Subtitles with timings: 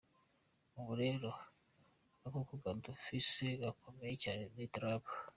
[0.79, 1.29] Ubu rero
[2.27, 5.05] agakoko dufise gakomeye cyane ni Trump.